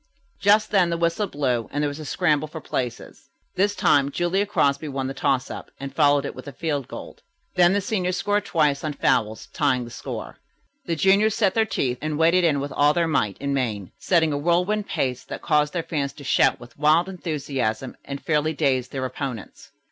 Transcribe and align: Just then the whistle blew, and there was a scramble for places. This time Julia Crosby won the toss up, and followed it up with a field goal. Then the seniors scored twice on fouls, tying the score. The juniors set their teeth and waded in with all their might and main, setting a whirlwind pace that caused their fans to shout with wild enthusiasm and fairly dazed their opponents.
Just 0.39 0.71
then 0.71 0.89
the 0.89 0.97
whistle 0.97 1.27
blew, 1.27 1.69
and 1.71 1.83
there 1.83 1.87
was 1.87 1.99
a 1.99 2.05
scramble 2.05 2.47
for 2.47 2.59
places. 2.59 3.29
This 3.53 3.75
time 3.75 4.09
Julia 4.09 4.47
Crosby 4.47 4.87
won 4.87 5.05
the 5.05 5.13
toss 5.13 5.51
up, 5.51 5.69
and 5.79 5.93
followed 5.95 6.25
it 6.25 6.29
up 6.29 6.33
with 6.35 6.47
a 6.47 6.51
field 6.53 6.87
goal. 6.87 7.19
Then 7.53 7.73
the 7.73 7.81
seniors 7.81 8.17
scored 8.17 8.43
twice 8.43 8.83
on 8.83 8.93
fouls, 8.93 9.45
tying 9.53 9.85
the 9.85 9.91
score. 9.91 10.39
The 10.85 10.95
juniors 10.95 11.35
set 11.35 11.53
their 11.53 11.67
teeth 11.67 11.99
and 12.01 12.17
waded 12.17 12.43
in 12.43 12.59
with 12.59 12.71
all 12.71 12.95
their 12.95 13.07
might 13.07 13.37
and 13.39 13.53
main, 13.53 13.91
setting 13.99 14.33
a 14.33 14.39
whirlwind 14.39 14.87
pace 14.87 15.23
that 15.25 15.43
caused 15.43 15.71
their 15.73 15.83
fans 15.83 16.13
to 16.13 16.23
shout 16.23 16.59
with 16.59 16.79
wild 16.79 17.07
enthusiasm 17.07 17.95
and 18.03 18.19
fairly 18.25 18.53
dazed 18.53 18.91
their 18.91 19.05
opponents. 19.05 19.71